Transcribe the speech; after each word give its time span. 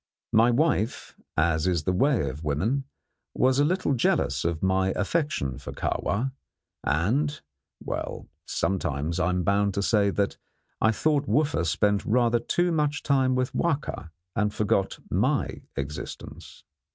My 0.33 0.49
wife, 0.49 1.13
as 1.37 1.67
is 1.67 1.83
the 1.83 1.93
way 1.93 2.27
of 2.27 2.43
women, 2.43 2.85
was 3.35 3.59
a 3.59 3.63
little 3.63 3.93
jealous 3.93 4.43
of 4.43 4.63
my 4.63 4.89
affection 4.93 5.59
for 5.59 5.73
Kahwa, 5.73 6.31
and 6.83 7.39
well, 7.83 8.27
sometimes 8.47 9.19
I 9.19 9.29
am 9.29 9.43
bound 9.43 9.75
to 9.75 9.83
say 9.83 10.09
that 10.09 10.39
I 10.81 10.89
thought 10.91 11.27
Wooffa 11.29 11.67
spent 11.67 12.03
rather 12.03 12.39
too 12.39 12.71
much 12.71 13.03
time 13.03 13.35
with 13.35 13.53
Wahka 13.53 14.09
and 14.35 14.51
forgot 14.51 14.97
my 15.11 15.61
existence. 15.75 16.63